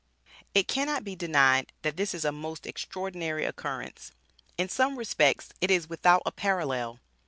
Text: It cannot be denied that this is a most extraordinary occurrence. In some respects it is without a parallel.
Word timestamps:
It 0.55 0.67
cannot 0.67 1.03
be 1.03 1.15
denied 1.15 1.73
that 1.83 1.95
this 1.95 2.15
is 2.15 2.25
a 2.25 2.31
most 2.31 2.65
extraordinary 2.65 3.45
occurrence. 3.45 4.11
In 4.57 4.67
some 4.67 4.97
respects 4.97 5.49
it 5.61 5.69
is 5.69 5.87
without 5.87 6.23
a 6.25 6.31
parallel. 6.31 6.99